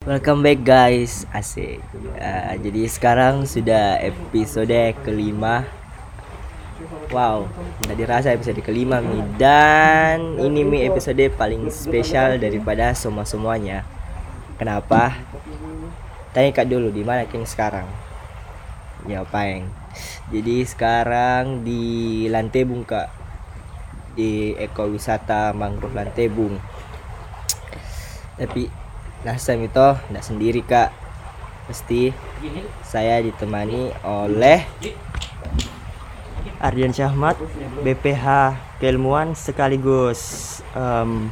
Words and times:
Welcome 0.00 0.40
back 0.40 0.64
guys, 0.64 1.28
asik. 1.28 1.76
Uh, 2.16 2.56
jadi 2.56 2.88
sekarang 2.88 3.44
sudah 3.44 4.00
episode 4.00 4.96
kelima. 5.04 5.68
Wow, 7.12 7.52
tidak 7.84 7.96
dirasa 8.00 8.32
episode 8.32 8.64
kelima 8.64 9.04
mi 9.04 9.20
dan 9.36 10.40
ini 10.40 10.64
mi 10.64 10.88
episode 10.88 11.20
paling 11.36 11.68
spesial 11.68 12.40
daripada 12.40 12.96
semua 12.96 13.28
semuanya. 13.28 13.84
Kenapa? 14.56 15.20
Tanya 16.32 16.48
kak 16.56 16.72
dulu 16.72 16.88
di 16.88 17.04
mana 17.04 17.28
kini 17.28 17.44
sekarang? 17.44 17.84
Ya 19.04 19.20
Peng. 19.28 19.68
Jadi 20.32 20.64
sekarang 20.64 21.60
di 21.60 22.24
Lantebung 22.32 22.88
kak 22.88 23.12
di 24.16 24.56
ekowisata 24.56 25.52
mangrove 25.52 25.92
Lantebung. 25.92 26.56
Tapi 28.40 28.79
Last 29.20 29.44
time 29.44 29.68
itu 29.68 29.86
tidak 30.08 30.24
sendiri 30.24 30.60
kak 30.64 30.90
Pasti 31.68 32.10
saya 32.82 33.20
ditemani 33.20 33.92
oleh 34.02 34.64
Ardian 36.60 36.92
Syahmat 36.92 37.36
BPH 37.84 38.26
Keilmuan 38.80 39.36
sekaligus 39.36 40.60
um, 40.72 41.28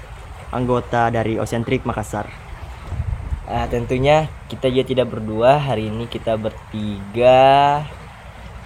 anggota 0.52 1.08
dari 1.08 1.40
Oceantric 1.40 1.84
Makassar. 1.88 2.28
Nah, 3.48 3.64
tentunya 3.72 4.28
kita 4.52 4.68
juga 4.68 4.84
tidak 4.84 5.08
berdua 5.16 5.56
hari 5.56 5.88
ini 5.88 6.04
kita 6.04 6.36
bertiga 6.36 7.80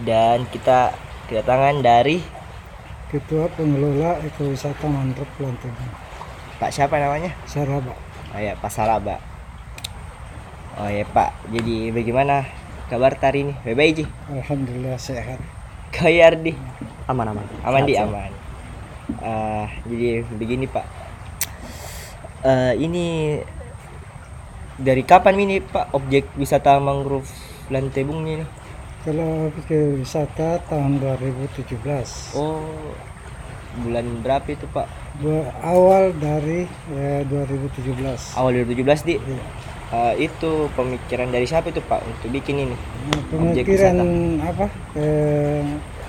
dan 0.02 0.42
kita 0.50 0.98
kedatangan 1.30 1.78
dari 1.78 2.18
Ketua 3.06 3.46
Pengelola 3.54 4.18
Ekowisata 4.24 4.88
Mangrove 4.88 5.36
Lantebung, 5.38 5.92
Pak 6.58 6.70
siapa 6.74 6.98
namanya? 6.98 7.38
Saraba. 7.46 8.11
Oh 8.32 8.40
ya 8.40 8.56
Pak 8.56 8.72
Salaba. 8.72 9.20
Oh 10.80 10.88
ya 10.88 11.04
Pak, 11.04 11.52
jadi 11.52 11.92
bagaimana 11.92 12.48
kabar 12.88 13.12
hari 13.20 13.44
ini? 13.44 13.54
Baik 13.76 13.92
Ji. 13.92 14.04
Alhamdulillah 14.32 14.96
sehat. 14.96 15.36
Kau 15.92 16.08
ya 16.08 16.32
Ardi? 16.32 16.56
Aman 17.04 17.28
aman. 17.28 17.44
Aman 17.60 17.84
di 17.84 17.92
aman. 17.92 18.32
Ah, 19.20 19.68
jadi 19.84 20.24
begini 20.32 20.64
Pak. 20.64 20.86
Eh, 22.42 22.74
ini 22.80 23.36
dari 24.80 25.04
kapan 25.04 25.36
ini 25.44 25.60
Pak 25.60 25.92
objek 25.92 26.32
wisata 26.40 26.80
mangrove 26.80 27.28
Lantebung 27.68 28.24
ini? 28.24 28.48
Kalau 29.04 29.52
ke 29.68 30.00
wisata 30.00 30.56
tahun 30.72 31.02
2017, 31.04 32.32
Oh, 32.32 32.96
bulan 33.78 34.04
berapa 34.20 34.44
itu 34.46 34.66
Pak? 34.66 34.86
Awal 35.62 36.12
dari 36.14 36.64
eh, 36.92 37.22
2017. 37.24 38.36
Awal 38.36 38.50
2017 38.64 39.02
di. 39.02 39.14
Iya. 39.16 39.44
Eh, 39.92 40.14
itu 40.24 40.50
pemikiran 40.72 41.28
dari 41.28 41.44
siapa 41.44 41.68
itu 41.68 41.80
Pak 41.80 42.00
untuk 42.00 42.28
bikin 42.30 42.64
ini? 42.64 42.72
Nah, 42.72 43.22
pemikiran 43.28 43.96
apa? 44.40 44.66
eh, 44.94 45.64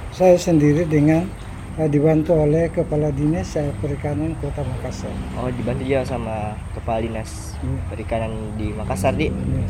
saya 0.09 0.35
sendiri 0.35 0.83
dengan 0.83 1.27
eh, 1.75 1.87
dibantu 1.87 2.37
oleh 2.37 2.67
Kepala 2.69 3.11
Dinas 3.11 3.55
eh, 3.55 3.71
Perikanan 3.77 4.39
Kota 4.39 4.63
Makassar. 4.63 5.11
Oh, 5.35 5.47
dibantu 5.49 5.83
juga 5.83 6.03
sama 6.03 6.55
kepala 6.71 6.99
dinas 6.99 7.59
Iya. 7.59 7.79
perikanan 7.87 8.31
di 8.55 8.71
Makassar 8.71 9.13
di. 9.13 9.27
Iya. 9.27 9.63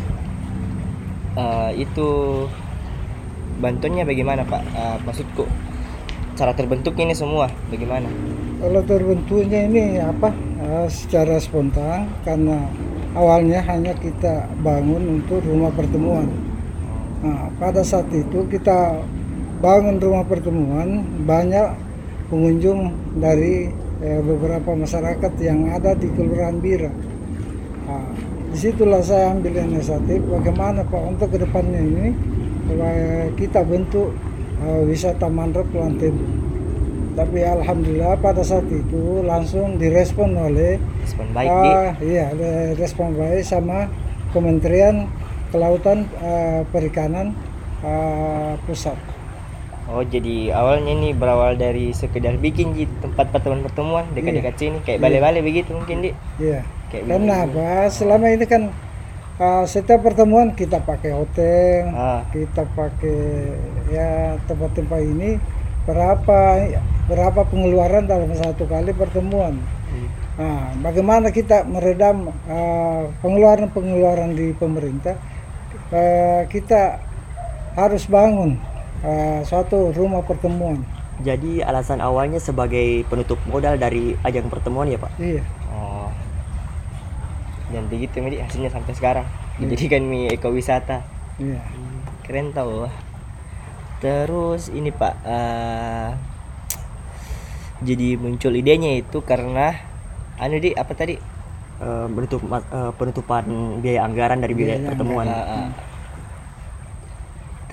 Eh, 1.33 1.71
itu 1.81 2.09
bantuannya 3.55 4.03
bagaimana 4.03 4.41
Pak? 4.43 4.61
Eh, 4.67 4.97
maksudku 5.01 5.45
cara 6.33 6.51
terbentuknya 6.57 7.13
ini 7.13 7.15
semua 7.15 7.49
bagaimana? 7.69 8.09
Kalau 8.63 8.81
terbentuknya 8.85 9.59
ini 9.67 9.99
apa? 9.99 10.31
eh, 10.63 10.87
secara 10.89 11.37
spontan 11.37 12.07
karena 12.23 12.67
awalnya 13.13 13.59
hanya 13.67 13.93
kita 13.93 14.47
bangun 14.63 15.21
untuk 15.21 15.43
rumah 15.43 15.69
pertemuan. 15.75 16.27
Nah, 17.23 17.47
pada 17.55 17.83
saat 17.83 18.11
itu 18.11 18.47
kita 18.51 18.99
bangun 19.63 19.95
rumah 19.99 20.27
pertemuan 20.27 21.07
banyak 21.23 21.71
pengunjung 22.27 22.91
dari 23.19 23.71
eh, 24.03 24.21
beberapa 24.23 24.75
masyarakat 24.75 25.31
yang 25.39 25.71
ada 25.71 25.95
di 25.95 26.07
Kelurahan 26.11 26.57
Bira. 26.59 26.91
Nah, 27.87 28.07
di 28.53 28.57
situlah 28.59 29.01
saya 29.01 29.33
ambil 29.33 29.65
inisiatif 29.65 30.21
bagaimana 30.29 30.85
Pak 30.85 31.03
untuk 31.03 31.31
ke 31.31 31.37
depannya 31.41 31.79
ini 31.79 32.07
eh, 32.75 33.27
kita 33.39 33.63
bentuk 33.63 34.15
eh, 34.63 34.81
wisata 34.87 35.27
mangrove 35.27 35.69
Lantebung. 35.75 36.39
Tapi 37.13 37.45
alhamdulillah 37.45 38.17
pada 38.17 38.41
saat 38.41 38.65
itu 38.65 39.21
langsung 39.21 39.77
direspon 39.77 40.33
oleh 40.33 40.81
Respon 41.05 41.29
baik 41.29 41.45
di. 41.45 41.69
Ah, 41.69 41.91
iya, 42.01 42.25
respon 42.73 43.13
baik 43.13 43.45
sama 43.45 43.85
Kementerian 44.33 45.05
Kelautan 45.53 46.09
eh, 46.17 46.65
Perikanan 46.73 47.37
eh, 47.85 48.57
Pusat. 48.65 48.97
Oh, 49.93 50.01
jadi 50.01 50.49
awalnya 50.55 50.95
ini 50.95 51.13
berawal 51.13 51.53
dari 51.53 51.91
sekedar 51.93 52.39
bikin 52.39 52.73
di 52.73 52.87
tempat 53.03 53.29
pertemuan-pertemuan 53.29 54.09
dekat-dekat 54.15 54.55
sini 54.57 54.77
kayak 54.81 54.97
Iya. 54.97 55.03
balai-balai 55.05 55.41
begitu 55.43 55.69
mungkin 55.75 56.01
di. 56.01 56.09
Iya. 56.41 56.65
Kayak 56.89 57.03
Karena 57.13 57.35
apa? 57.45 57.67
Selama 57.91 58.25
ini 58.31 58.45
kan 58.47 58.71
eh, 59.39 59.65
setiap 59.65 60.03
pertemuan 60.03 60.53
kita 60.53 60.81
pakai 60.83 61.11
hotel, 61.13 61.89
Ah, 61.93 62.21
kita 62.29 62.67
pakai 62.73 63.21
ya 63.89 64.37
tempat-tempat 64.45 65.01
ini 65.01 65.37
berapa 65.83 66.39
berapa 67.11 67.41
pengeluaran 67.47 68.07
dalam 68.07 68.31
satu 68.31 68.63
kali 68.65 68.95
pertemuan. 68.95 69.59
Hmm. 69.91 70.09
Nah, 70.33 70.73
bagaimana 70.81 71.29
kita 71.29 71.61
meredam 71.67 72.33
eh, 72.49 73.03
pengeluaran-pengeluaran 73.21 74.33
di 74.33 74.55
pemerintah? 74.57 75.19
Eh, 75.93 76.49
kita 76.49 76.97
harus 77.77 78.09
bangun 78.09 78.57
eh, 79.05 79.45
suatu 79.45 79.93
rumah 79.93 80.25
pertemuan. 80.25 80.81
Jadi 81.21 81.61
alasan 81.61 82.01
awalnya 82.01 82.41
sebagai 82.41 83.05
penutup 83.05 83.37
modal 83.45 83.77
dari 83.77 84.17
ajang 84.25 84.49
pertemuan 84.49 84.89
ya 84.89 84.97
Pak. 84.97 85.11
Iya, 85.21 85.45
oh. 85.69 85.92
Dan 87.73 87.89
begitu 87.89 88.21
Medi 88.21 88.37
hasilnya 88.37 88.69
sampai 88.69 88.93
sekarang 88.93 89.25
dijadikan 89.57 90.05
mie 90.05 90.29
ekowisata. 90.29 91.01
iya. 91.41 91.59
Keren 92.21 92.53
tau. 92.53 92.85
Terus 93.97 94.69
ini 94.69 94.93
Pak 94.93 95.13
eh, 95.25 96.09
jadi 97.83 98.15
muncul 98.15 98.53
idenya 98.55 98.95
itu 98.95 99.19
karena 99.25 99.73
anu 100.37 100.61
di 100.61 100.71
apa 100.77 100.93
tadi? 100.93 101.17
Eh, 101.83 102.07
penutup 102.13 102.41
eh, 102.47 102.91
penutupan 102.95 103.43
biaya 103.81 104.05
anggaran 104.05 104.39
dari 104.39 104.53
biaya 104.53 104.77
Biaya 104.79 104.89
pertemuan. 104.93 105.25
Ah, 105.27 105.41
ah. 105.41 105.67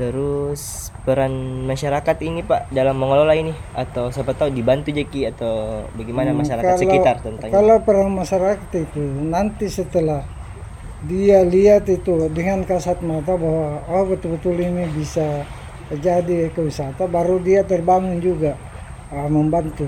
Terus 0.00 0.88
peran 1.04 1.28
masyarakat 1.68 2.16
ini 2.24 2.40
Pak 2.40 2.72
dalam 2.72 2.96
mengelola 2.96 3.36
ini 3.36 3.52
atau 3.76 4.08
siapa 4.08 4.32
tahu 4.32 4.48
dibantu 4.48 4.96
Jeki 4.96 5.28
atau 5.28 5.84
bagaimana 5.92 6.32
Hmm, 6.32 6.40
masyarakat 6.40 6.72
kalau- 6.72 6.80
sekitar 6.80 7.16
tentang 7.20 7.48
Kalau 7.52 7.76
peran 7.84 8.08
masyarakat 8.08 8.70
itu 8.72 9.04
nanti 9.28 9.68
setelah 9.68 10.24
dia 11.04 11.44
lihat 11.44 11.84
itu 11.84 12.32
dengan 12.32 12.64
kasat 12.64 13.04
mata 13.04 13.36
bahwa 13.36 13.84
oh 13.92 14.08
betul-betul 14.08 14.56
ini 14.56 14.88
bisa 14.88 15.44
jadi 15.92 16.48
ekowisata, 16.48 17.04
baru 17.04 17.36
dia 17.36 17.60
terbangun 17.60 18.24
juga 18.24 18.56
ah, 19.12 19.28
membantu. 19.28 19.84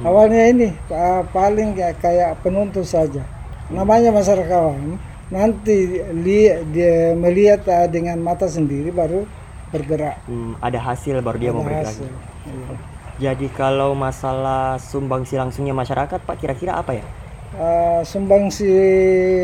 Hmm. 0.00 0.08
Awalnya 0.08 0.48
ini 0.48 0.68
ah, 0.88 1.28
paling 1.28 1.76
kayak, 1.76 2.00
kayak 2.00 2.30
penuntut 2.40 2.88
saja. 2.88 3.20
Namanya 3.68 4.16
masyarakat 4.16 4.48
awam. 4.48 4.96
Nanti 5.28 6.00
li- 6.24 6.56
dia 6.72 7.12
melihat 7.12 7.68
ah, 7.68 7.84
dengan 7.84 8.16
mata 8.16 8.48
sendiri 8.48 8.88
baru 8.88 9.28
bergerak. 9.72 10.20
Hmm, 10.28 10.54
ada 10.60 10.78
hasil 10.78 11.24
baru 11.24 11.38
dia 11.40 11.50
mau 11.50 11.64
bergerak. 11.64 11.88
hasil. 11.88 12.10
Iya. 12.46 12.76
Jadi 13.22 13.46
kalau 13.52 13.96
masalah 13.96 14.76
sumbangsi 14.76 15.36
langsungnya 15.40 15.72
masyarakat 15.72 16.20
Pak 16.22 16.36
kira-kira 16.36 16.76
apa 16.76 16.96
ya? 16.96 17.04
Uh, 17.52 18.00
sumbangsi 18.04 18.68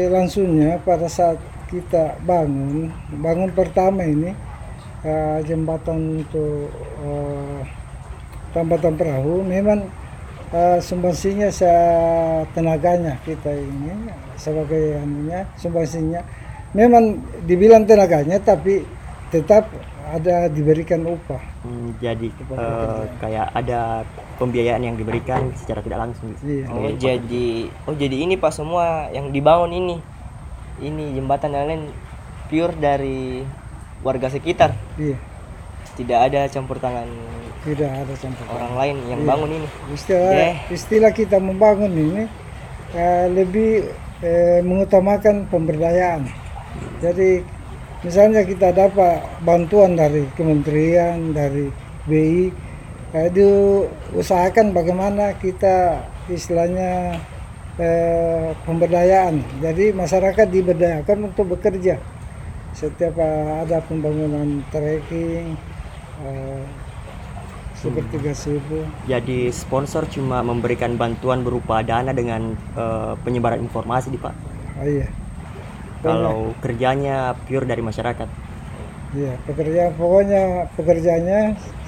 langsungnya 0.09 0.81
pada 0.81 1.05
saat 1.09 1.37
kita 1.69 2.17
bangun 2.25 2.89
bangun 3.21 3.53
pertama 3.53 4.01
ini 4.01 4.33
uh, 5.05 5.39
jembatan 5.45 6.25
untuk 6.25 6.73
uh, 7.05 7.61
tambatan 8.57 8.97
perahu 8.97 9.45
memang 9.45 9.85
uh, 10.57 10.81
sumbangsinya 10.81 11.53
se- 11.53 12.49
tenaganya 12.57 13.21
kita 13.29 13.53
ini 13.53 14.09
sebagai 14.41 14.97
anunya 14.97 15.45
sumbangsinya 15.61 16.25
memang 16.73 17.21
dibilang 17.45 17.85
tenaganya 17.85 18.41
tapi 18.41 18.81
tetap 19.29 19.69
ada 20.09 20.49
diberikan 20.49 21.05
upah 21.05 21.41
Hmm, 21.59 21.93
jadi 22.01 22.33
eh, 22.33 23.03
kayak 23.19 23.47
ada 23.53 24.07
pembiayaan 24.39 24.81
yang 24.81 24.97
diberikan 24.97 25.53
secara 25.53 25.83
tidak 25.83 26.01
langsung. 26.01 26.33
Iya. 26.41 26.65
Oh 26.71 26.89
jadi 26.95 27.49
oh 27.85 27.93
jadi 27.93 28.17
ini 28.17 28.39
Pak 28.39 28.55
semua 28.55 29.11
yang 29.11 29.29
dibangun 29.29 29.69
ini 29.69 29.97
ini 30.81 31.13
jembatan 31.13 31.51
dan 31.51 31.67
lain 31.67 31.83
pure 32.49 32.73
dari 32.73 33.43
warga 34.01 34.31
sekitar 34.31 34.73
iya 34.97 35.19
tidak 35.99 36.31
ada 36.31 36.47
campur 36.47 36.79
tangan 36.79 37.11
tidak 37.67 37.91
ada 37.91 38.15
campur 38.15 38.47
orang 38.47 38.73
lain 38.79 38.97
yang 39.11 39.21
Iya. 39.21 39.29
bangun 39.29 39.51
ini 39.53 39.69
istilah 39.91 40.31
Deh. 40.33 40.55
istilah 40.71 41.11
kita 41.11 41.37
membangun 41.37 41.91
ini 41.91 42.23
eh, 42.95 43.27
lebih 43.29 43.91
eh, 44.23 44.61
mengutamakan 44.63 45.51
pemberdayaan 45.51 46.23
Jadi 46.99 47.43
misalnya 48.03 48.47
kita 48.47 48.71
dapat 48.71 49.23
bantuan 49.43 49.99
dari 49.99 50.27
kementerian, 50.39 51.35
dari 51.35 51.71
BI, 52.07 52.51
eh, 53.15 53.29
diusahakan 53.33 54.73
bagaimana 54.73 55.35
kita 55.39 56.03
istilahnya 56.31 57.19
eh, 57.79 58.51
pemberdayaan. 58.67 59.43
Jadi 59.63 59.95
masyarakat 59.95 60.47
diberdayakan 60.51 61.33
untuk 61.33 61.59
bekerja. 61.59 61.99
Setiap 62.75 63.19
eh, 63.19 63.53
ada 63.67 63.83
pembangunan 63.83 64.63
trekking, 64.71 65.59
eh, 66.23 66.63
seperti 67.79 68.19
gazebo. 68.19 68.83
Jadi 69.07 69.55
sponsor 69.55 70.11
cuma 70.11 70.43
memberikan 70.43 70.99
bantuan 70.99 71.47
berupa 71.47 71.83
dana 71.87 72.11
dengan 72.11 72.59
eh, 72.75 73.15
penyebaran 73.23 73.63
informasi 73.63 74.11
di 74.11 74.19
Pak. 74.19 74.35
Oh 74.83 74.87
iya. 74.87 75.28
Kalau 76.05 76.39
kerjanya 76.63 77.17
pure 77.47 77.67
dari 77.71 77.83
masyarakat. 77.89 78.29
Iya, 79.17 79.33
pekerjaan 79.49 79.93
pokoknya 80.01 80.43
pekerjaannya 80.77 81.41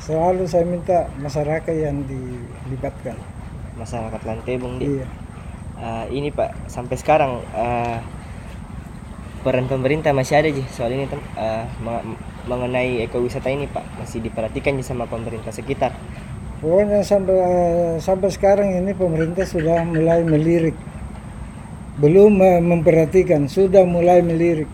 selalu 0.05 0.43
saya 0.53 0.65
minta 0.73 0.99
masyarakat 1.25 1.75
yang 1.85 1.97
dilibatkan. 2.11 3.17
masyarakat 3.79 4.21
Lantebong 4.27 4.75
di 4.83 4.87
Iya. 4.87 5.07
Eh, 5.81 6.07
ini 6.13 6.29
pak 6.31 6.51
sampai 6.69 6.97
sekarang 7.01 7.33
eh, 7.57 7.99
peran 9.41 9.65
pemerintah 9.73 10.13
masih 10.13 10.35
ada 10.41 10.49
sih 10.53 10.67
soal 10.69 10.93
ini 10.93 11.09
tem 11.09 11.21
eh, 11.41 11.65
meng- 11.81 12.21
mengenai 12.51 13.01
ekowisata 13.09 13.49
ini 13.49 13.65
pak 13.75 13.85
masih 13.97 14.21
diperhatikan 14.21 14.77
sih 14.81 14.87
sama 14.93 15.09
pemerintah 15.09 15.53
sekitar 15.53 15.93
Pokoknya 16.61 17.01
sampai 17.11 17.37
sampai 18.07 18.29
sekarang 18.37 18.69
ini 18.81 18.93
pemerintah 18.93 19.45
sudah 19.49 19.81
mulai 19.89 20.21
melirik. 20.33 20.77
Belum 21.99 22.31
memperhatikan, 22.41 23.51
sudah 23.51 23.83
mulai 23.83 24.23
melirik. 24.23 24.71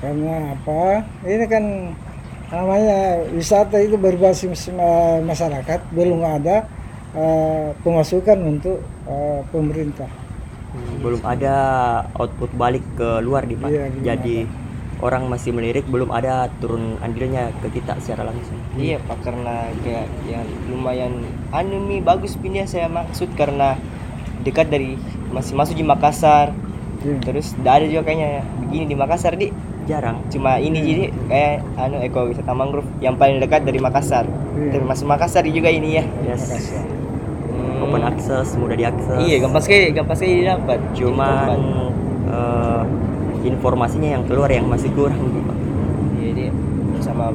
Karena 0.00 0.56
apa? 0.56 1.04
Ini 1.26 1.44
kan 1.50 1.64
namanya 2.48 3.26
wisata 3.34 3.82
itu 3.82 3.98
berbasis 3.98 4.70
masyarakat, 5.26 5.80
belum 5.92 6.22
ada 6.22 6.64
eh, 7.12 7.68
pemasukan 7.84 8.38
untuk 8.46 8.80
eh, 9.10 9.40
pemerintah. 9.52 10.08
Belum 11.00 11.20
ada 11.24 11.56
output 12.16 12.52
balik 12.56 12.84
ke 12.96 13.20
luar 13.24 13.48
di 13.48 13.56
Pak. 13.56 13.68
Iya, 13.70 13.86
Jadi 14.02 14.46
orang 15.00 15.28
masih 15.28 15.52
melirik 15.52 15.84
belum 15.88 16.08
ada 16.08 16.48
turun 16.60 16.96
andilnya 17.04 17.52
ke 17.60 17.68
kita 17.68 18.00
secara 18.00 18.32
langsung. 18.32 18.56
iya 18.80 18.96
pak 18.96 19.20
karena 19.20 19.68
kayak 19.84 20.08
yang 20.24 20.48
lumayan 20.72 21.12
anu 21.52 21.84
bagus 22.00 22.36
pindah 22.40 22.64
saya 22.64 22.88
maksud 22.88 23.28
karena 23.36 23.76
dekat 24.46 24.66
dari 24.68 24.94
masih 25.28 25.52
masuk 25.52 25.74
di 25.74 25.82
Makassar 25.82 26.54
Iya. 26.96 27.20
terus 27.22 27.52
tidak 27.54 27.72
ada 27.76 27.86
juga 27.86 28.02
kayaknya 28.02 28.30
begini 28.62 28.84
di 28.86 28.96
Makassar 28.96 29.34
di 29.34 29.52
Jarang. 29.84 30.18
cuma 30.26 30.58
ini 30.58 30.78
jadi 30.80 31.04
kayak 31.28 31.54
anu 31.76 31.96
ekowisata 32.00 32.50
mangrove 32.50 32.88
yang 32.98 33.14
paling 33.14 33.38
dekat 33.38 33.62
dari 33.62 33.78
Makassar 33.78 34.26
Iya. 34.56 34.72
termasuk 34.72 35.06
Makassar 35.06 35.44
juga 35.44 35.68
ini 35.68 36.00
ya 36.00 36.04
Yes. 36.24 36.46
Makassar. 36.46 36.82
Hmm. 37.46 37.82
Open 37.82 38.02
access, 38.02 38.48
mudah 38.54 38.74
diakses. 38.74 39.16
Iya, 39.18 39.36
gampang 39.38 39.62
sekali, 39.62 39.92
gampang 39.92 40.16
sekali 40.16 40.34
didapat. 40.40 40.78
Cuman 40.92 41.58
eh, 42.26 42.82
informasinya 43.44 44.08
yang 44.10 44.24
keluar 44.24 44.48
yang 44.48 44.66
masih 44.66 44.90
kurang 44.90 45.20
di 45.22 45.40
Pak. 45.40 45.56
jadi 46.18 46.44
sama 46.98 47.30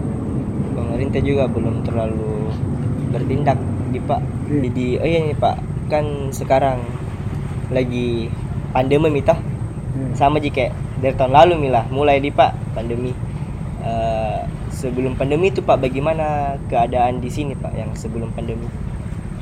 pemerintah 0.73 1.21
juga 1.21 1.47
belum 1.47 1.81
terlalu 1.81 2.51
bertindak 3.09 3.55
di 3.89 3.99
Pak. 3.99 4.21
Iya. 4.49 4.59
Jadi 4.67 4.85
oh 4.97 5.07
iya 5.07 5.19
nih 5.23 5.37
Pak, 5.37 5.55
kan 5.87 6.05
sekarang 6.29 6.81
lagi 7.71 8.27
pandemi 8.71 9.09
mita 9.09 9.35
Iya. 9.91 10.15
sama 10.15 10.39
jika 10.39 10.71
dari 11.03 11.11
tahun 11.19 11.35
lalu 11.35 11.67
milah 11.67 11.83
mulai 11.91 12.23
di 12.23 12.31
Pak 12.31 12.75
pandemi. 12.75 13.11
Eh, 13.83 14.39
sebelum 14.71 15.19
pandemi 15.19 15.51
itu 15.51 15.59
Pak 15.59 15.83
bagaimana 15.83 16.55
keadaan 16.71 17.19
di 17.19 17.27
sini 17.27 17.57
Pak 17.59 17.75
yang 17.75 17.91
sebelum 17.91 18.31
pandemi? 18.31 18.71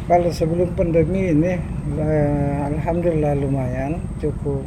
Kalau 0.10 0.34
sebelum 0.34 0.74
pandemi 0.74 1.30
ini, 1.30 1.54
eh, 2.02 2.58
alhamdulillah 2.66 3.38
lumayan 3.38 4.02
cukup 4.18 4.66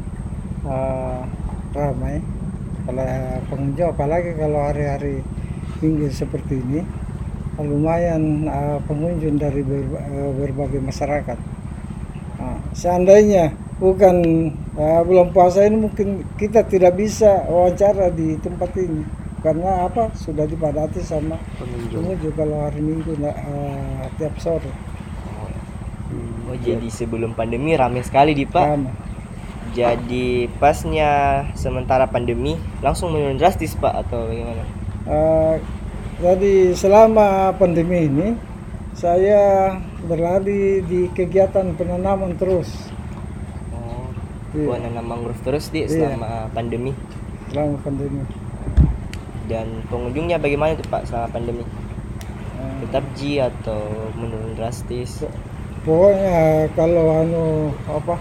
eh, 0.63 1.21
ramai. 1.75 2.23
Kalau 2.87 3.07
pengunjung, 3.51 3.91
apalagi 3.91 4.39
kalau 4.39 4.59
hari-hari 4.71 5.23
minggu 5.83 6.15
seperti 6.15 6.63
ini, 6.63 6.87
lumayan 7.59 8.47
eh, 8.47 8.79
pengunjung 8.87 9.35
dari 9.43 9.67
ber- 9.67 9.99
eh, 9.99 10.31
berbagai 10.39 10.79
masyarakat. 10.79 11.39
Seandainya 12.73 13.53
bukan 13.77 14.17
eh, 14.79 15.01
bulan 15.05 15.29
puasa 15.33 15.65
ini 15.69 15.89
mungkin 15.89 16.25
kita 16.41 16.65
tidak 16.65 16.97
bisa 16.97 17.45
wawancara 17.49 18.09
di 18.13 18.39
tempat 18.41 18.73
ini 18.79 19.05
karena 19.43 19.91
apa 19.91 20.15
sudah 20.15 20.47
dipadati 20.47 21.03
sama 21.03 21.35
Pengunjung. 21.59 22.15
kalau 22.39 22.63
hari 22.65 22.81
minggu 22.81 23.19
eh, 23.19 24.07
tiap 24.17 24.35
sore. 24.39 24.71
Oh 26.53 26.59
jadi 26.61 26.89
sebelum 26.93 27.33
pandemi 27.33 27.73
ramai 27.75 28.05
sekali 28.05 28.37
di 28.37 28.45
Pak. 28.45 28.67
Sama. 28.67 28.93
Jadi 29.73 30.53
pasnya 30.61 31.43
sementara 31.57 32.05
pandemi 32.05 32.61
langsung 32.85 33.17
menurun 33.17 33.41
drastis 33.41 33.73
Pak 33.73 34.05
atau 34.05 34.29
bagaimana? 34.29 34.65
Eh, 35.09 35.55
jadi 36.21 36.77
selama 36.77 37.57
pandemi 37.57 38.05
ini 38.05 38.52
saya 38.93 39.73
berlari 40.03 40.85
di 40.85 41.09
kegiatan 41.11 41.73
penanaman 41.75 42.37
terus 42.37 42.69
Oh, 43.73 44.13
Iya. 44.53 44.65
gua 44.65 44.77
nanam 44.79 45.05
mangrove 45.07 45.41
terus 45.43 45.69
di 45.69 45.85
Iya. 45.85 46.13
selama 46.13 46.49
pandemi 46.51 46.93
selama 47.49 47.77
pandemi. 47.81 48.21
dan 49.43 49.67
pengunjungnya 49.91 50.39
bagaimana 50.39 50.79
tuh 50.79 50.87
Pak 50.87 51.03
selama 51.05 51.29
pandemi? 51.29 51.65
Eh, 51.67 52.75
Tetap 52.87 53.05
G 53.13 53.43
atau 53.43 53.81
menurun 54.15 54.55
drastis? 54.55 55.25
pokoknya 55.83 56.71
kalau 56.79 57.11
anu 57.19 57.45
apa 57.91 58.17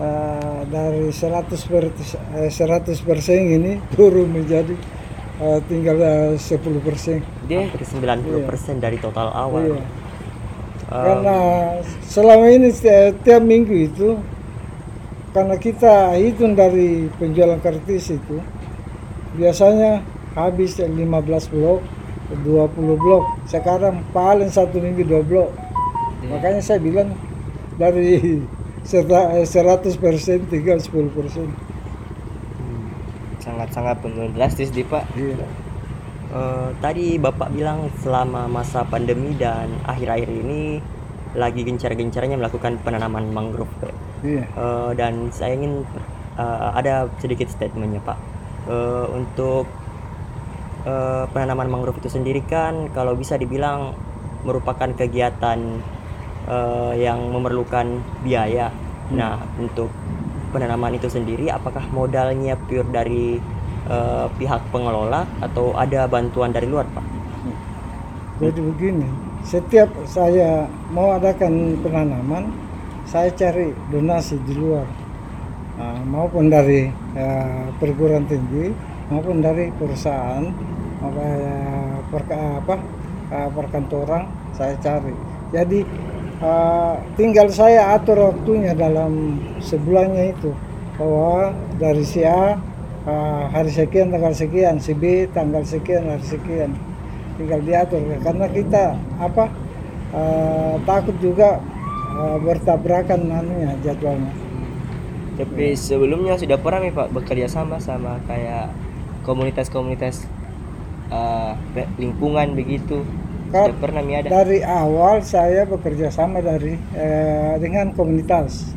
eh, 0.00 0.60
dari 0.66 1.12
100 1.12 1.68
per, 1.68 1.92
eh, 2.32 2.48
100 2.48 3.04
persen 3.04 3.44
ini 3.44 3.76
turun 3.94 4.32
menjadi 4.32 4.72
eh, 5.42 5.58
tinggal 5.66 5.98
eh, 5.98 6.38
10 6.38 6.62
persen. 6.80 7.18
Dia 7.44 7.66
Hampir 7.66 7.82
90% 7.82 8.78
dari 8.78 8.96
total 8.96 9.34
awal. 9.34 9.74
Iya. 9.74 9.82
Eh, 9.82 9.82
Karena 10.86 11.36
selama 12.04 12.46
ini 12.46 12.68
setiap, 12.70 13.18
tiap 13.20 13.42
minggu 13.42 13.74
itu 13.74 14.08
karena 15.32 15.56
kita 15.56 16.12
hitung 16.14 16.52
dari 16.52 17.08
penjualan 17.16 17.56
kartis 17.56 18.12
itu 18.12 18.36
biasanya 19.32 20.04
habis 20.36 20.76
15 20.76 21.00
blok 21.48 21.80
20 22.44 23.00
blok 23.00 23.24
sekarang 23.48 24.04
paling 24.12 24.52
satu 24.52 24.76
minggu 24.76 25.08
dua 25.08 25.24
blok 25.24 25.48
makanya 26.28 26.60
saya 26.60 26.84
bilang 26.84 27.16
dari 27.80 28.44
serta- 28.84 29.40
eh, 29.40 29.48
100 29.48 29.96
persen 29.96 30.44
tinggal 30.52 30.76
10 30.76 31.08
persen 31.16 31.48
sangat-sangat 33.42 33.98
menurun 34.06 34.32
drastis 34.38 34.70
di 34.70 34.86
Pak. 34.86 35.02
iya 35.18 35.34
eh, 36.30 36.68
tadi 36.78 37.18
Bapak 37.18 37.50
bilang 37.50 37.90
selama 37.98 38.46
masa 38.46 38.86
pandemi 38.86 39.34
dan 39.34 39.68
akhir-akhir 39.82 40.30
ini 40.30 40.78
lagi 41.34 41.64
gencar-gencarnya 41.66 42.38
melakukan 42.38 42.78
penanaman 42.86 43.34
mangrove. 43.34 43.74
Pak. 43.82 43.94
iya 44.22 44.46
Eh, 44.46 44.90
dan 44.94 45.34
saya 45.34 45.58
ingin 45.58 45.82
eh, 46.38 46.70
ada 46.78 47.10
sedikit 47.18 47.50
statementnya 47.50 47.98
Pak 48.00 48.32
Eh, 48.62 49.06
untuk 49.10 49.66
eh, 50.86 51.24
penanaman 51.34 51.66
mangrove 51.66 51.98
itu 51.98 52.06
sendiri 52.14 52.46
kan 52.46 52.94
kalau 52.94 53.18
bisa 53.18 53.34
dibilang 53.34 53.90
merupakan 54.46 54.86
kegiatan 54.94 55.58
eh, 56.46 56.92
yang 57.02 57.18
memerlukan 57.34 58.06
biaya. 58.22 58.70
Nah 59.10 59.42
untuk 59.58 59.90
penanaman 60.52 60.92
itu 60.98 61.08
sendiri 61.16 61.44
apakah 61.58 61.84
modalnya 61.96 62.54
pure 62.66 62.88
dari 62.98 63.42
eh, 63.94 64.26
pihak 64.38 64.60
pengelola 64.72 65.20
atau 65.46 65.64
ada 65.84 66.00
bantuan 66.14 66.50
dari 66.56 66.66
luar 66.72 66.86
Pak? 66.96 67.06
Jadi 68.40 68.60
begini, 68.68 69.08
setiap 69.44 69.88
saya 70.08 70.72
mau 70.96 71.08
adakan 71.18 71.78
penanaman, 71.84 72.44
saya 73.04 73.28
cari 73.40 73.76
donasi 73.92 74.36
di 74.42 74.54
luar, 74.56 74.88
Nah, 75.78 76.04
maupun 76.04 76.44
dari 76.52 76.92
eh, 77.16 77.66
perguruan 77.80 78.24
tinggi, 78.28 78.76
maupun 79.10 79.40
dari 79.46 79.72
perusahaan, 79.72 80.44
apa, 81.00 81.22
eh, 81.24 81.96
perka- 82.12 82.56
apa 82.60 82.74
eh, 83.32 83.48
perkantoran, 83.56 84.24
saya 84.52 84.74
cari. 84.84 85.16
Jadi 85.54 85.78
eh, 86.42 86.94
tinggal 87.14 87.48
saya 87.48 87.94
atur 87.94 88.34
waktunya 88.34 88.74
dalam 88.74 89.38
sebulannya 89.62 90.34
itu, 90.34 90.50
bahwa 90.98 91.54
dari 91.78 92.02
si 92.02 92.26
A 92.26 92.58
eh, 93.06 93.44
hari 93.54 93.70
sekian 93.70 94.10
tanggal 94.10 94.34
sekian, 94.34 94.82
si 94.82 94.92
B 94.92 95.30
tanggal 95.30 95.62
sekian 95.62 96.10
hari 96.10 96.26
sekian. 96.26 96.74
Tinggal 97.40 97.64
diatur 97.64 98.04
karena 98.20 98.46
kita 98.50 98.98
apa 99.16 99.48
eh, 100.12 100.74
takut 100.84 101.16
juga 101.22 101.62
eh, 102.18 102.36
bertabrakan 102.42 103.20
anunya 103.30 103.72
jadwalnya. 103.80 104.34
Tapi 105.32 105.72
sebelumnya 105.72 106.36
sudah 106.36 106.60
pernah 106.60 106.84
nih 106.84 106.92
Pak 106.92 107.08
bekerja 107.08 107.48
sama 107.48 107.80
sama 107.80 108.20
kayak 108.28 108.68
komunitas-komunitas 109.24 110.28
pe- 111.72 111.88
lingkungan 111.96 112.52
begitu. 112.52 113.00
Ada. 113.52 114.28
Dari 114.32 114.64
awal 114.64 115.20
saya 115.20 115.68
bekerja 115.68 116.08
sama 116.08 116.40
dari 116.40 116.72
eh, 116.96 117.54
dengan 117.60 117.92
komunitas. 117.92 118.72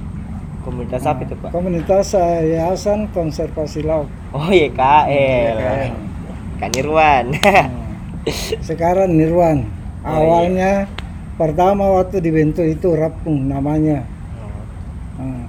Komunitas 0.68 1.08
apa 1.08 1.24
itu 1.24 1.36
Pak? 1.40 1.56
Komunitas 1.56 2.12
eh, 2.18 2.60
Yayasan 2.60 3.08
Konservasi 3.16 3.88
Laut. 3.88 4.12
Oh 4.36 4.52
iya 4.52 4.68
KL. 4.68 5.58
Kan 6.60 6.72
Irwan. 6.76 7.26
Sekarang 8.68 9.16
Nirwan. 9.16 9.64
Oh, 10.04 10.12
iya. 10.12 10.18
Awalnya 10.20 10.72
pertama 11.40 11.96
waktu 11.96 12.20
dibentuk 12.20 12.68
itu 12.68 12.92
Rapung 12.98 13.48
namanya. 13.48 14.04
Nah, 15.16 15.48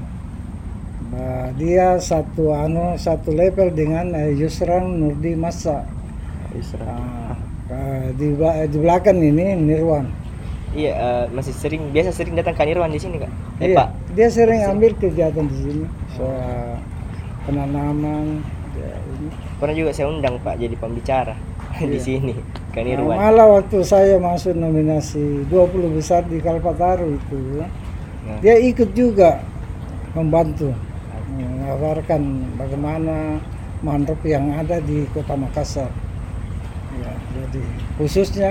bah, 1.11 1.49
dia 1.59 1.99
satu 1.99 2.55
anu 2.55 2.95
satu 2.95 3.35
level 3.35 3.75
dengan 3.75 4.15
eh, 4.15 4.39
Yusran 4.39 5.03
Nurdi 5.03 5.35
Masa. 5.35 5.83
Isra. 6.55 6.87
Nah, 6.87 7.56
eh, 7.69 8.07
di, 8.13 8.27
di 8.69 8.79
belakang 8.79 9.19
ini 9.19 9.55
Nirwan. 9.57 10.07
iya 10.73 10.93
eh, 10.93 11.25
masih 11.31 11.53
sering 11.53 11.89
biasa 11.89 12.13
sering 12.13 12.35
datang 12.35 12.53
kan 12.53 12.69
Irwan 12.69 12.89
di 12.89 13.01
sini 13.01 13.17
Kak. 13.17 13.33
Eh 13.59 13.73
Iya, 13.73 13.77
Pak. 13.77 13.89
dia 14.13 14.29
sering 14.29 14.61
ambil 14.63 14.93
kegiatan 14.95 15.45
di 15.45 15.57
sini 15.57 15.85
soal 16.13 16.77
penanaman. 17.43 18.45
ya, 18.75 18.93
ini. 18.93 19.29
Pernah 19.57 19.75
juga 19.75 19.91
saya 19.91 20.07
undang 20.09 20.37
Pak 20.39 20.55
jadi 20.57 20.77
pembicara 20.77 21.33
di 21.81 21.97
Iya. 21.97 22.01
sini 22.01 22.33
kan 22.71 22.85
Nah, 22.85 22.93
Irwan. 22.93 23.17
malah 23.17 23.47
waktu 23.57 23.81
saya 23.83 24.21
masuk 24.21 24.53
nominasi 24.53 25.49
20 25.49 25.97
besar 25.97 26.23
di 26.23 26.39
Kalpataru 26.39 27.09
itu, 27.11 27.65
Nah. 28.27 28.37
dia 28.43 28.59
ikut 28.59 28.93
juga 28.93 29.41
membantu 30.13 30.75
mengabarkan 31.33 32.21
bagaimana 32.55 33.41
mangrove 33.81 34.25
yang 34.25 34.51
ada 34.51 34.77
di 34.79 35.05
Kota 35.11 35.37
Makassar. 35.37 35.89
Ya, 37.37 37.45
jadi 37.53 37.63
khususnya 38.01 38.51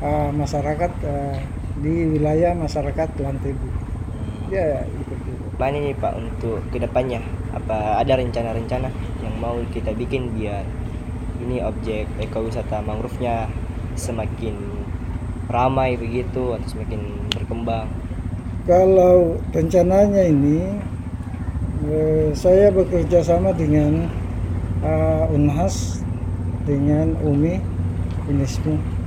uh, 0.00 0.32
masyarakat 0.32 0.92
uh, 1.04 1.36
di 1.84 2.16
wilayah 2.16 2.56
masyarakat 2.56 3.08
Lantebu. 3.20 3.68
Dia 4.48 4.88
ikut 4.88 5.18
juga. 5.28 5.44
Mana 5.60 5.76
nih 5.84 5.92
Pak 5.92 6.12
untuk 6.16 6.64
ke 6.72 6.80
depannya? 6.80 7.20
Apa 7.52 8.00
ada 8.00 8.16
rencana-rencana 8.16 8.88
yang 9.20 9.34
mau 9.36 9.60
kita 9.76 9.92
bikin 9.92 10.32
biar 10.32 10.64
ini 11.44 11.60
objek 11.60 12.08
ekowisata 12.16 12.80
mangrove-nya 12.80 13.52
semakin 13.92 14.56
ramai 15.52 16.00
begitu 16.00 16.56
atau 16.56 16.64
semakin 16.64 17.28
berkembang? 17.28 17.92
Kalau 18.64 19.36
rencananya 19.52 20.24
ini 20.24 20.80
eh, 21.92 22.32
saya 22.32 22.72
bekerja 22.72 23.20
sama 23.20 23.52
dengan 23.52 24.08
eh, 24.80 25.34
Unhas 25.36 26.00
dengan 26.64 27.12
Umi 27.20 27.73
Unismu 28.28 29.04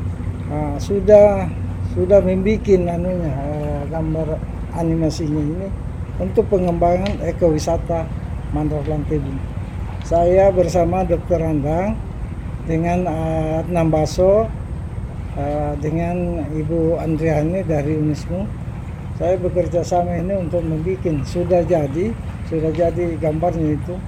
Ah, 0.48 0.80
sudah 0.80 1.44
sudah 1.92 2.24
membuat 2.24 2.64
anunya 2.72 3.36
eh, 3.36 3.82
gambar 3.92 4.40
animasinya 4.80 5.44
ini 5.44 5.68
untuk 6.24 6.48
pengembangan 6.48 7.20
ekowisata 7.20 8.08
Mangrove 8.56 8.88
Lantebu. 8.88 9.28
Saya 10.08 10.48
bersama 10.56 11.04
Dr. 11.04 11.44
Andang 11.44 12.00
dengan 12.64 13.12
eh, 13.12 13.60
Adnan 13.60 13.92
Baso 13.92 14.48
eh, 15.36 15.76
dengan 15.84 16.48
Ibu 16.48 16.96
Andriani 16.96 17.60
dari 17.68 18.00
Unismu 18.00 18.48
saya 19.20 19.36
bekerja 19.36 19.84
sama 19.84 20.16
ini 20.16 20.32
untuk 20.48 20.64
membuat 20.64 21.28
sudah 21.28 21.60
jadi 21.68 22.16
sudah 22.48 22.72
jadi 22.72 23.20
gambarnya 23.20 23.76
itu 23.76 24.00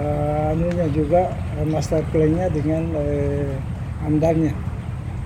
eh, 0.00 0.52
anunya 0.56 0.88
juga 0.96 1.28
eh, 1.60 1.66
master 1.68 2.00
plan-nya 2.08 2.48
dengan 2.48 2.88
eh, 2.96 3.73
amdalnya 4.04 4.52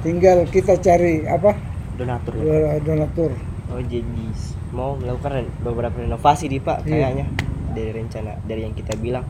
tinggal 0.00 0.46
kita 0.48 0.78
cari 0.78 1.26
apa 1.26 1.54
Donatur 1.98 2.32
ya. 2.38 2.78
donatur 2.80 3.32
Oh 3.68 3.82
jadi 3.84 4.24
mau 4.72 4.96
melakukan 4.96 5.44
beberapa 5.60 5.92
renovasi 5.98 6.48
di 6.48 6.56
Pak 6.56 6.82
Iya. 6.82 6.88
kayaknya 6.88 7.26
dari 7.68 7.90
rencana 7.92 8.32
dari 8.40 8.64
yang 8.64 8.72
kita 8.72 8.96
bilang. 8.96 9.28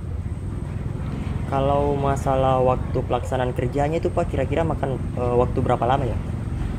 Kalau 1.49 1.97
masalah 1.97 2.61
waktu 2.61 3.03
pelaksanaan 3.03 3.51
kerjanya 3.51 3.99
itu 3.99 4.13
Pak 4.13 4.31
kira-kira 4.31 4.63
makan 4.63 4.95
eh, 4.95 5.35
waktu 5.35 5.59
berapa 5.59 5.81
lama 5.83 6.05
ya? 6.05 6.15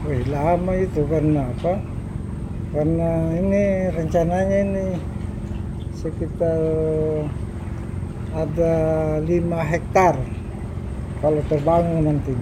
Wih, 0.07 0.23
lama 0.29 0.71
itu 0.71 1.03
karena 1.03 1.51
apa 1.51 1.83
karena 2.71 3.09
ini 3.35 3.63
rencananya 3.91 4.57
ini 4.61 4.85
sekitar 5.91 6.61
ada 8.31 8.73
5 9.19 9.25
hektar 9.67 10.15
kalau 11.19 11.41
terbangun 11.49 12.07
nanti 12.07 12.33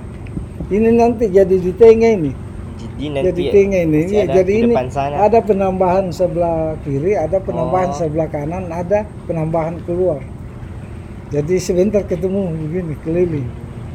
ini 0.67 0.89
nanti 0.95 1.31
jadi 1.31 1.55
di 1.55 1.71
tengah 1.75 2.11
ini. 2.19 2.31
Jadi 2.77 3.05
nanti 3.09 3.27
jadi 3.27 3.43
tengah 3.55 3.81
ini. 3.87 3.99
Ada 4.11 4.33
jadi 4.43 4.53
di 4.53 4.61
ini 4.67 4.73
sana. 4.91 5.15
ada 5.17 5.39
penambahan 5.41 6.05
sebelah 6.11 6.75
kiri 6.83 7.13
ada 7.15 7.37
penambahan 7.39 7.89
Oh. 7.93 7.97
sebelah 7.97 8.27
kanan 8.29 8.67
ada 8.71 9.07
penambahan 9.27 9.79
keluar. 9.87 10.21
Jadi 11.27 11.55
sebentar 11.59 12.03
ketemu 12.07 12.55
begini 12.55 12.95
keliling. 13.03 13.47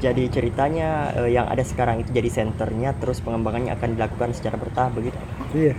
Jadi 0.02 0.26
ceritanya 0.28 1.14
eh, 1.14 1.30
yang 1.30 1.46
ada 1.46 1.62
sekarang 1.62 2.02
itu 2.02 2.10
jadi 2.10 2.28
senternya 2.28 2.90
terus 2.98 3.22
pengembangannya 3.22 3.72
akan 3.72 3.94
dilakukan 3.96 4.34
secara 4.34 4.56
bertahap 4.58 4.92
begitu. 4.98 5.16
iya. 5.54 5.74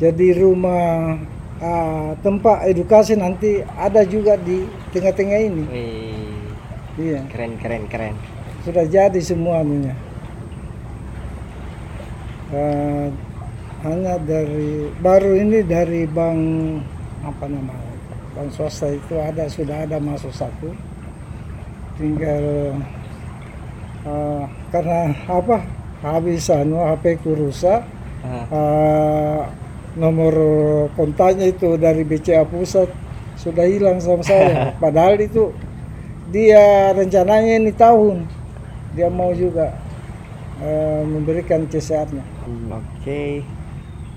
Jadi 0.00 0.32
rumah 0.32 1.18
ah, 1.60 2.16
tempat 2.24 2.64
edukasi 2.70 3.20
nanti 3.20 3.60
ada 3.76 4.00
juga 4.08 4.36
di 4.40 4.64
tengah-tengah 4.96 5.38
ini. 5.44 5.64
Wih, 5.68 6.40
iya. 6.96 7.20
Keren 7.28 7.60
keren 7.60 7.84
keren. 7.90 8.14
Sudah 8.64 8.84
jadi 8.84 9.20
semuanya 9.20 9.96
Eh, 12.50 13.06
hanya 13.86 14.18
dari 14.18 14.90
baru 14.98 15.38
ini 15.38 15.62
dari 15.62 16.02
bank 16.02 16.42
apa 17.22 17.46
namanya 17.46 17.94
bank 18.34 18.50
swasta 18.50 18.90
itu 18.90 19.14
ada 19.22 19.46
sudah 19.46 19.86
ada 19.86 20.02
masuk 20.02 20.34
satu. 20.34 20.74
Tinggal 21.94 22.74
eh, 24.02 24.44
karena 24.74 25.14
apa 25.30 25.62
habis 26.02 26.50
anu 26.50 26.82
HP 26.82 27.22
ku 27.22 27.38
rusak. 27.38 27.86
Eh, 28.26 29.40
nomor 29.94 30.34
kontaknya 30.98 31.54
itu 31.54 31.78
dari 31.78 32.02
BCA 32.02 32.42
pusat 32.50 32.90
sudah 33.38 33.62
hilang 33.62 34.02
sama 34.02 34.26
saya. 34.26 34.74
Padahal 34.82 35.22
itu 35.22 35.54
dia 36.34 36.90
rencananya 36.98 37.62
ini 37.62 37.70
tahun 37.70 38.39
dia 38.94 39.08
mau 39.08 39.30
juga 39.34 39.74
eh, 40.62 41.02
memberikan 41.06 41.66
kesehatan 41.66 42.20
Hmm, 42.44 42.82
Oke. 42.82 43.44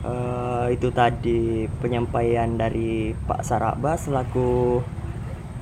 Eh, 0.04 0.66
itu 0.76 0.88
tadi 0.92 1.64
penyampaian 1.80 2.50
dari 2.60 3.16
Pak 3.16 3.42
Saraba 3.46 3.96
selaku 3.96 4.82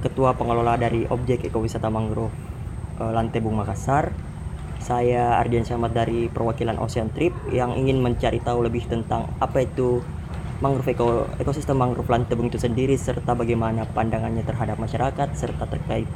Ketua 0.01 0.34
Pengelola 0.34 0.82
dari 0.82 1.06
Objek 1.06 1.46
Ekowisata 1.46 1.94
Mangrove 1.94 2.34
eh, 3.01 3.12
Lantebung 3.13 3.53
Makassar. 3.60 4.10
Saya 4.82 5.38
Ardian 5.38 5.62
Samad 5.62 5.94
dari 5.94 6.25
perwakilan 6.25 6.82
Ocean 6.82 7.13
Trip 7.13 7.30
yang 7.53 7.77
ingin 7.77 8.01
mencari 8.01 8.41
tahu 8.41 8.65
lebih 8.65 8.89
tentang 8.89 9.30
apa 9.38 9.62
itu 9.62 10.01
mangrove 10.58 10.89
eko- 10.89 11.30
ekosistem 11.38 11.77
mangrove 11.77 12.10
Lantebung 12.10 12.50
itu 12.50 12.58
sendiri 12.58 12.98
serta 12.98 13.38
bagaimana 13.38 13.86
pandangannya 13.86 14.41
terhadap 14.41 14.82
masyarakat 14.82 15.38
serta 15.38 15.70
terkait 15.70 16.10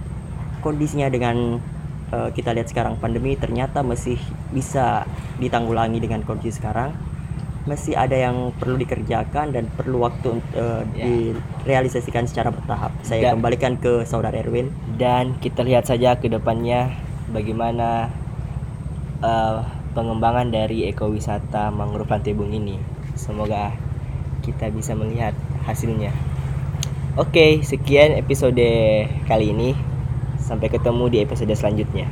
kondisinya 0.66 1.14
dengan 1.14 1.62
eh, 2.10 2.30
kita 2.32 2.52
lihat 2.52 2.68
sekarang 2.68 2.98
pandemi 2.98 3.34
ternyata 3.34 3.82
masih 3.82 4.18
bisa 4.50 5.06
ditanggulangi 5.38 5.98
dengan 5.98 6.22
kondisi 6.22 6.58
sekarang 6.58 6.94
masih 7.66 7.98
ada 7.98 8.14
yang 8.14 8.54
perlu 8.54 8.78
dikerjakan 8.78 9.50
dan 9.50 9.66
perlu 9.74 10.06
waktu 10.06 10.38
untuk 10.38 10.54
eh, 10.54 10.86
Ya. 10.94 11.06
direalisasikan 11.66 12.30
secara 12.30 12.54
bertahap. 12.54 12.94
Saya 13.02 13.34
Dan- 13.34 13.42
kembalikan 13.42 13.74
ke 13.76 14.06
saudara 14.06 14.38
Erwin. 14.38 14.70
dan 14.96 15.34
kita 15.40 15.66
lihat 15.66 15.90
saja 15.90 16.14
ke 16.16 16.30
depannya 16.30 16.94
bagaimana 17.28 18.14
eh, 19.20 19.58
pengembangan 19.98 20.52
dari 20.52 20.86
ekowisata 20.86 21.74
mangrove 21.74 22.12
Lantebung 22.12 22.54
ini. 22.54 22.78
Semoga 23.16 23.74
kita 24.46 24.70
bisa 24.70 24.94
melihat 24.94 25.34
hasilnya. 25.66 26.14
Oke, 27.16 27.64
sekian 27.64 28.14
episode 28.14 28.62
kali 29.26 29.50
ini. 29.50 29.95
Sampai 30.46 30.70
ketemu 30.70 31.10
di 31.10 31.18
episode 31.26 31.58
selanjutnya. 31.58 32.06